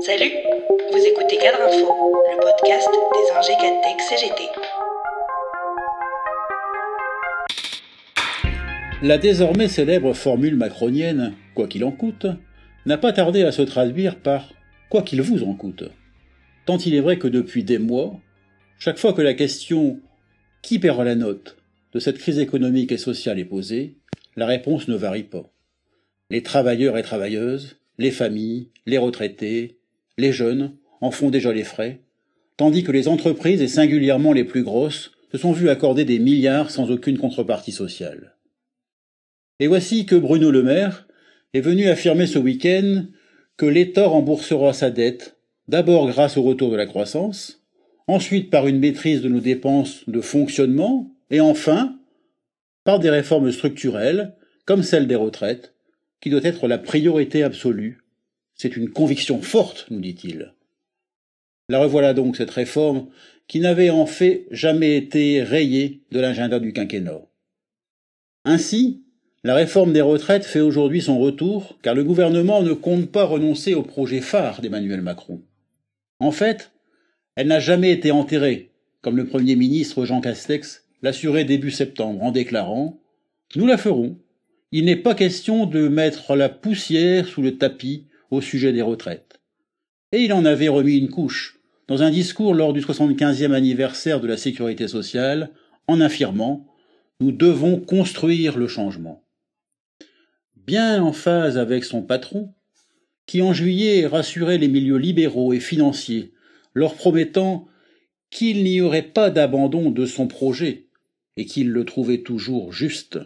Salut, 0.00 0.32
vous 0.92 1.04
écoutez 1.06 1.36
Cadre 1.38 1.62
Info, 1.62 1.94
le 2.30 2.40
podcast 2.40 2.88
des 3.12 3.32
ingé 3.36 3.52
Tech 3.82 4.00
CGT. 4.08 4.42
La 9.02 9.18
désormais 9.18 9.68
célèbre 9.68 10.12
formule 10.12 10.56
macronienne, 10.56 11.34
quoi 11.54 11.66
qu'il 11.68 11.84
en 11.84 11.92
coûte, 11.92 12.26
n'a 12.86 12.98
pas 12.98 13.12
tardé 13.12 13.42
à 13.42 13.52
se 13.52 13.62
traduire 13.62 14.16
par 14.16 14.52
quoi 14.90 15.02
qu'il 15.02 15.22
vous 15.22 15.42
en 15.44 15.54
coûte. 15.54 15.84
Tant 16.66 16.78
il 16.78 16.94
est 16.94 17.00
vrai 17.00 17.18
que 17.18 17.28
depuis 17.28 17.64
des 17.64 17.78
mois, 17.78 18.18
chaque 18.78 18.98
fois 18.98 19.12
que 19.12 19.22
la 19.22 19.34
question 19.34 20.00
qui 20.62 20.78
paiera 20.78 21.04
la 21.04 21.14
note? 21.14 21.58
de 21.92 21.98
cette 21.98 22.18
crise 22.18 22.38
économique 22.38 22.92
et 22.92 22.98
sociale 22.98 23.38
est 23.38 23.44
posée, 23.44 23.96
la 24.36 24.46
réponse 24.46 24.88
ne 24.88 24.96
varie 24.96 25.24
pas. 25.24 25.50
Les 26.30 26.42
travailleurs 26.42 26.98
et 26.98 27.02
travailleuses, 27.02 27.77
les 27.98 28.10
familles, 28.10 28.70
les 28.86 28.98
retraités, 28.98 29.78
les 30.16 30.32
jeunes 30.32 30.72
en 31.00 31.10
font 31.10 31.30
déjà 31.30 31.52
les 31.52 31.64
frais, 31.64 32.00
tandis 32.56 32.82
que 32.82 32.92
les 32.92 33.08
entreprises, 33.08 33.62
et 33.62 33.68
singulièrement 33.68 34.32
les 34.32 34.44
plus 34.44 34.62
grosses, 34.62 35.12
se 35.32 35.38
sont 35.38 35.52
vues 35.52 35.68
accorder 35.68 36.04
des 36.04 36.18
milliards 36.18 36.70
sans 36.70 36.90
aucune 36.90 37.18
contrepartie 37.18 37.72
sociale. 37.72 38.36
Et 39.60 39.66
voici 39.66 40.06
que 40.06 40.16
Bruno 40.16 40.50
Le 40.50 40.62
Maire 40.62 41.06
est 41.52 41.60
venu 41.60 41.88
affirmer 41.88 42.26
ce 42.26 42.38
week-end 42.38 43.04
que 43.56 43.66
l'État 43.66 44.06
remboursera 44.06 44.72
sa 44.72 44.90
dette, 44.90 45.36
d'abord 45.66 46.08
grâce 46.08 46.36
au 46.36 46.42
retour 46.42 46.70
de 46.70 46.76
la 46.76 46.86
croissance, 46.86 47.64
ensuite 48.06 48.50
par 48.50 48.66
une 48.66 48.78
maîtrise 48.78 49.20
de 49.20 49.28
nos 49.28 49.40
dépenses 49.40 50.08
de 50.08 50.20
fonctionnement, 50.20 51.10
et 51.30 51.40
enfin 51.40 51.98
par 52.84 52.98
des 52.98 53.10
réformes 53.10 53.52
structurelles, 53.52 54.34
comme 54.64 54.82
celle 54.82 55.06
des 55.06 55.14
retraites, 55.14 55.74
qui 56.20 56.30
doit 56.30 56.44
être 56.44 56.68
la 56.68 56.78
priorité 56.78 57.42
absolue. 57.42 57.98
C'est 58.54 58.76
une 58.76 58.90
conviction 58.90 59.40
forte, 59.40 59.86
nous 59.90 60.00
dit-il. 60.00 60.54
La 61.68 61.78
revoilà 61.78 62.14
donc 62.14 62.36
cette 62.36 62.50
réforme 62.50 63.08
qui 63.46 63.60
n'avait 63.60 63.90
en 63.90 64.06
fait 64.06 64.46
jamais 64.50 64.96
été 64.96 65.42
rayée 65.42 66.02
de 66.10 66.20
l'agenda 66.20 66.58
du 66.58 66.72
quinquennat. 66.72 67.22
Ainsi, 68.44 69.02
la 69.44 69.54
réforme 69.54 69.92
des 69.92 70.00
retraites 70.00 70.44
fait 70.44 70.60
aujourd'hui 70.60 71.00
son 71.00 71.18
retour 71.18 71.78
car 71.82 71.94
le 71.94 72.04
gouvernement 72.04 72.62
ne 72.62 72.72
compte 72.72 73.10
pas 73.10 73.24
renoncer 73.24 73.74
au 73.74 73.82
projet 73.82 74.20
phare 74.20 74.60
d'Emmanuel 74.60 75.00
Macron. 75.00 75.42
En 76.20 76.32
fait, 76.32 76.72
elle 77.36 77.46
n'a 77.46 77.60
jamais 77.60 77.92
été 77.92 78.10
enterrée, 78.10 78.70
comme 79.00 79.16
le 79.16 79.26
Premier 79.26 79.54
ministre 79.54 80.04
Jean 80.04 80.20
Castex 80.20 80.84
l'assurait 81.02 81.44
début 81.44 81.70
septembre 81.70 82.22
en 82.22 82.32
déclarant 82.32 82.98
Nous 83.54 83.66
la 83.66 83.78
ferons, 83.78 84.18
il 84.70 84.84
n'est 84.84 84.96
pas 84.96 85.14
question 85.14 85.64
de 85.64 85.88
mettre 85.88 86.36
la 86.36 86.48
poussière 86.48 87.26
sous 87.26 87.40
le 87.40 87.56
tapis 87.56 88.06
au 88.30 88.40
sujet 88.40 88.72
des 88.72 88.82
retraites. 88.82 89.40
Et 90.12 90.24
il 90.24 90.32
en 90.32 90.44
avait 90.44 90.68
remis 90.68 90.98
une 90.98 91.08
couche, 91.08 91.60
dans 91.86 92.02
un 92.02 92.10
discours 92.10 92.54
lors 92.54 92.74
du 92.74 92.80
75e 92.80 93.52
anniversaire 93.52 94.20
de 94.20 94.26
la 94.26 94.36
sécurité 94.36 94.86
sociale, 94.88 95.50
en 95.86 96.00
affirmant 96.00 96.66
Nous 97.20 97.32
devons 97.32 97.80
construire 97.80 98.58
le 98.58 98.68
changement. 98.68 99.24
Bien 100.54 101.02
en 101.02 101.12
phase 101.12 101.56
avec 101.56 101.84
son 101.84 102.02
patron, 102.02 102.52
qui 103.26 103.40
en 103.40 103.54
juillet 103.54 104.06
rassurait 104.06 104.58
les 104.58 104.68
milieux 104.68 104.98
libéraux 104.98 105.54
et 105.54 105.60
financiers, 105.60 106.32
leur 106.74 106.94
promettant 106.94 107.66
qu'il 108.30 108.62
n'y 108.64 108.82
aurait 108.82 109.02
pas 109.02 109.30
d'abandon 109.30 109.90
de 109.90 110.04
son 110.04 110.26
projet 110.26 110.88
et 111.38 111.46
qu'il 111.46 111.70
le 111.70 111.84
trouvait 111.86 112.22
toujours 112.22 112.72
juste 112.72 113.18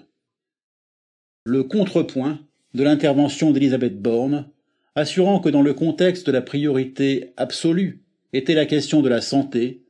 le 1.45 1.65
contrepoint 1.65 2.41
de 2.75 2.85
l'intervention 2.85 3.51
d'Elisabeth 3.51 4.01
Borne, 4.01 4.47
assurant 4.95 5.41
que 5.41 5.49
dans 5.49 5.63
le 5.63 5.75
contexte 5.75 6.29
la 6.29 6.41
priorité 6.41 7.33
absolue 7.37 8.03
était 8.33 8.55
la 8.55 8.67
question 8.67 9.03
de 9.03 9.09
la 9.09 9.21
santé 9.21 9.83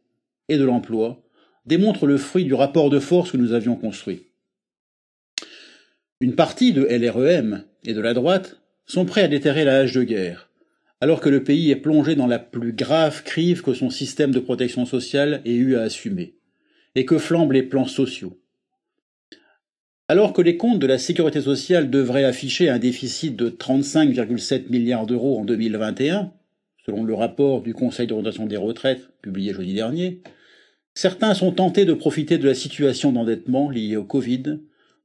et 0.48 0.56
de 0.56 0.64
l'emploi, 0.64 1.23
démontre 1.67 2.06
le 2.06 2.17
fruit 2.17 2.45
du 2.45 2.55
rapport 2.55 2.90
de 2.90 2.98
force 2.98 3.33
que 3.33 3.36
nous 3.36 3.52
avions 3.52 3.77
construit. 3.77 4.29
Une 6.20 6.35
partie 6.35 6.73
de 6.73 6.85
LREM 6.85 7.64
et 7.84 7.95
de 7.95 8.01
la 8.01 8.14
droite 8.14 8.61
sont 8.86 9.05
prêts 9.05 9.23
à 9.23 9.29
déterrer 9.29 9.64
la 9.64 9.79
hache 9.79 9.92
de 9.92 10.02
guerre, 10.02 10.51
alors 11.01 11.20
que 11.20 11.29
le 11.29 11.45
pays 11.45 11.70
est 11.70 11.77
plongé 11.77 12.14
dans 12.14 12.27
la 12.27 12.39
plus 12.39 12.73
grave 12.73 13.23
crise 13.24 13.61
que 13.61 13.74
son 13.74 13.90
système 13.90 14.30
de 14.30 14.40
protection 14.40 14.86
sociale 14.86 15.42
ait 15.45 15.55
eu 15.55 15.77
à 15.77 15.83
assumer, 15.83 16.34
et 16.95 17.05
que 17.05 17.19
flambent 17.19 17.52
les 17.52 17.63
plans 17.63 17.86
sociaux. 17.86 18.42
Alors 20.12 20.34
que 20.34 20.42
les 20.42 20.58
comptes 20.58 20.78
de 20.78 20.86
la 20.86 20.98
sécurité 20.98 21.40
sociale 21.40 21.89
devraient 21.89 22.24
afficher 22.24 22.68
un 22.68 22.78
déficit 22.78 23.34
de 23.34 23.48
35,7 23.48 24.68
milliards 24.68 25.06
d'euros 25.06 25.40
en 25.40 25.46
2021, 25.46 26.34
selon 26.84 27.02
le 27.02 27.14
rapport 27.14 27.62
du 27.62 27.73
Conseil 27.73 28.08
d'orientation 28.08 28.45
des 28.45 28.58
retraites 28.58 29.08
publié 29.22 29.55
jeudi 29.55 29.72
dernier, 29.72 30.20
certains 30.92 31.33
sont 31.33 31.51
tentés 31.51 31.86
de 31.86 31.95
profiter 31.95 32.36
de 32.36 32.46
la 32.46 32.52
situation 32.52 33.11
d'endettement 33.11 33.70
liée 33.70 33.96
au 33.96 34.05
Covid 34.05 34.58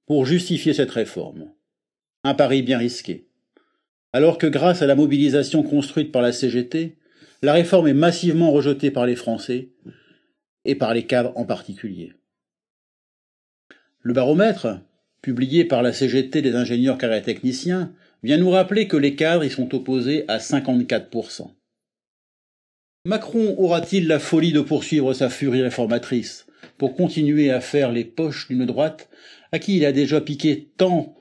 pour 0.08 0.26
justifier 0.26 0.74
cette 0.74 0.92
réforme. 0.92 1.54
Un 2.26 2.34
pari 2.34 2.62
bien 2.62 2.78
risqué. 2.78 3.30
Alors 4.12 4.38
que 4.38 4.48
grâce 4.48 4.82
à 4.82 4.88
la 4.88 4.96
mobilisation 4.96 5.64
construite 5.64 6.12
par 6.12 6.22
la 6.22 6.34
CGT, 6.34 6.98
la 7.42 7.54
réforme 7.54 7.88
est 7.88 7.94
massivement 7.94 8.52
rejetée 8.52 8.92
par 8.92 9.06
les 9.06 9.16
Français 9.16 9.70
et 10.66 10.76
par 10.76 10.94
les 10.94 11.06
cadres 11.06 11.32
en 11.38 11.46
particulier. 11.46 12.12
Le 14.02 14.12
baromètre, 14.12 14.82
publié 15.22 15.66
par 15.66 15.82
la 15.82 15.94
CGT 15.94 16.42
des 16.42 16.56
ingénieurs 16.56 16.98
carré 16.98 17.22
techniciens, 17.22 17.94
vient 18.24 18.38
nous 18.38 18.50
rappeler 18.50 18.88
que 18.88 18.98
les 18.98 19.16
cadres 19.16 19.44
y 19.44 19.50
sont 19.50 19.74
opposés 19.76 20.26
à 20.28 20.38
54%. 20.38 21.52
Macron 23.06 23.56
aura-t-il 23.58 24.08
la 24.08 24.20
folie 24.20 24.52
de 24.52 24.62
poursuivre 24.62 25.14
sa 25.14 25.30
furie 25.30 25.62
réformatrice 25.62 26.46
pour 26.78 26.96
continuer 26.96 27.52
à 27.52 27.62
faire 27.62 27.92
les 27.92 28.04
poches 28.04 28.48
d'une 28.50 28.66
droite 28.66 29.10
à 29.52 29.60
qui 29.60 29.78
il 29.78 29.86
a 29.86 29.94
déjà 29.94 30.20
piqué 30.20 30.70
tant 30.78 31.16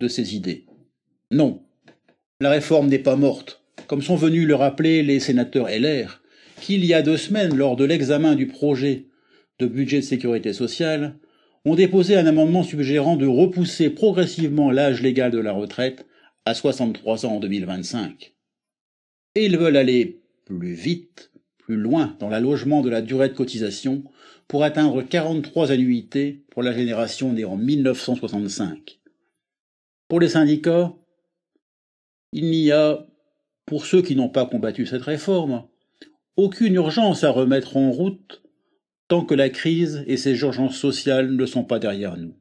de 0.00 0.08
ses 0.08 0.34
idées? 0.34 0.64
Non, 1.30 1.62
la 2.40 2.50
réforme 2.50 2.88
n'est 2.88 2.98
pas 2.98 3.16
morte, 3.16 3.62
comme 3.86 4.02
sont 4.02 4.16
venus 4.16 4.46
le 4.46 4.54
rappeler 4.54 5.02
les 5.02 5.20
sénateurs 5.20 5.68
LR, 5.68 6.22
qui 6.60 6.76
il 6.76 6.84
y 6.84 6.94
a 6.94 7.02
deux 7.02 7.16
semaines, 7.16 7.54
lors 7.54 7.76
de 7.76 7.84
l'examen 7.84 8.34
du 8.34 8.46
projet 8.46 9.06
de 9.58 9.66
budget 9.66 9.98
de 9.98 10.04
sécurité 10.04 10.52
sociale, 10.52 11.16
ont 11.66 11.74
déposé 11.74 12.16
un 12.16 12.26
amendement 12.26 12.62
suggérant 12.62 13.16
de 13.16 13.26
repousser 13.26 13.90
progressivement 13.90 14.70
l'âge 14.70 15.02
légal 15.02 15.32
de 15.32 15.40
la 15.40 15.52
retraite 15.52 16.06
à 16.44 16.54
63 16.54 17.26
ans 17.26 17.34
en 17.34 17.40
2025. 17.40 18.34
Et 19.34 19.46
ils 19.46 19.58
veulent 19.58 19.76
aller 19.76 20.22
plus 20.44 20.74
vite, 20.74 21.32
plus 21.58 21.74
loin 21.74 22.16
dans 22.20 22.28
l'allongement 22.28 22.82
de 22.82 22.88
la 22.88 23.02
durée 23.02 23.28
de 23.28 23.34
cotisation 23.34 24.04
pour 24.46 24.62
atteindre 24.62 25.02
43 25.02 25.72
annuités 25.72 26.44
pour 26.50 26.62
la 26.62 26.72
génération 26.72 27.32
née 27.32 27.44
en 27.44 27.56
1965. 27.56 29.00
Pour 30.06 30.20
les 30.20 30.28
syndicats, 30.28 30.94
il 32.32 32.48
n'y 32.48 32.70
a, 32.70 33.04
pour 33.66 33.86
ceux 33.86 34.02
qui 34.02 34.14
n'ont 34.14 34.28
pas 34.28 34.46
combattu 34.46 34.86
cette 34.86 35.02
réforme, 35.02 35.64
aucune 36.36 36.74
urgence 36.74 37.24
à 37.24 37.30
remettre 37.30 37.76
en 37.76 37.90
route 37.90 38.45
tant 39.08 39.24
que 39.24 39.34
la 39.34 39.50
crise 39.50 40.04
et 40.06 40.16
ses 40.16 40.40
urgences 40.40 40.76
sociales 40.76 41.30
ne 41.30 41.46
sont 41.46 41.64
pas 41.64 41.78
derrière 41.78 42.16
nous. 42.16 42.34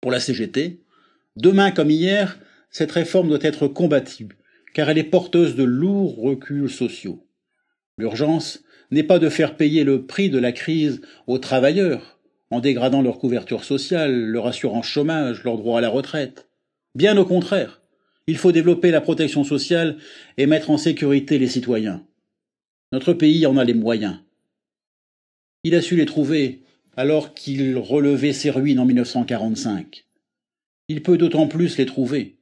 Pour 0.00 0.10
la 0.10 0.20
CGT, 0.20 0.82
demain 1.36 1.70
comme 1.70 1.90
hier, 1.90 2.38
cette 2.70 2.92
réforme 2.92 3.28
doit 3.28 3.38
être 3.42 3.66
combattue, 3.68 4.28
car 4.74 4.88
elle 4.88 4.98
est 4.98 5.04
porteuse 5.04 5.56
de 5.56 5.64
lourds 5.64 6.16
reculs 6.16 6.70
sociaux. 6.70 7.26
L'urgence 7.98 8.62
n'est 8.90 9.02
pas 9.02 9.18
de 9.18 9.28
faire 9.28 9.56
payer 9.56 9.84
le 9.84 10.06
prix 10.06 10.30
de 10.30 10.38
la 10.38 10.52
crise 10.52 11.00
aux 11.26 11.38
travailleurs, 11.38 12.20
en 12.50 12.60
dégradant 12.60 13.02
leur 13.02 13.18
couverture 13.18 13.64
sociale, 13.64 14.14
leur 14.14 14.46
assurance 14.46 14.86
chômage, 14.86 15.42
leur 15.42 15.56
droit 15.56 15.78
à 15.78 15.80
la 15.80 15.88
retraite. 15.88 16.48
Bien 16.94 17.16
au 17.16 17.24
contraire, 17.24 17.80
il 18.28 18.36
faut 18.36 18.52
développer 18.52 18.90
la 18.90 19.00
protection 19.00 19.44
sociale 19.44 19.96
et 20.36 20.46
mettre 20.46 20.70
en 20.70 20.78
sécurité 20.78 21.38
les 21.38 21.48
citoyens. 21.48 22.06
Notre 22.92 23.12
pays 23.12 23.46
en 23.46 23.56
a 23.56 23.64
les 23.64 23.74
moyens. 23.74 24.18
Il 25.66 25.74
a 25.74 25.82
su 25.82 25.96
les 25.96 26.06
trouver 26.06 26.60
alors 26.96 27.34
qu'il 27.34 27.76
relevait 27.76 28.32
ses 28.32 28.50
ruines 28.50 28.78
en 28.78 28.84
1945. 28.84 30.04
Il 30.88 31.02
peut 31.02 31.18
d'autant 31.18 31.48
plus 31.48 31.76
les 31.76 31.86
trouver 31.86 32.36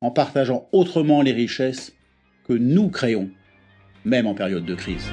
en 0.00 0.10
partageant 0.10 0.70
autrement 0.72 1.20
les 1.20 1.32
richesses 1.32 1.92
que 2.48 2.54
nous 2.54 2.88
créons, 2.88 3.28
même 4.06 4.26
en 4.26 4.32
période 4.32 4.64
de 4.64 4.74
crise. 4.74 5.04